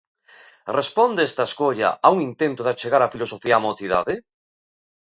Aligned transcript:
Responde 0.77 1.21
esta 1.29 1.43
escolla 1.49 1.89
a 2.05 2.07
un 2.15 2.19
intento 2.29 2.61
de 2.63 2.71
achegar 2.73 3.01
a 3.03 3.11
filosofía 3.13 3.59
á 3.61 3.63
mocidade? 3.67 4.15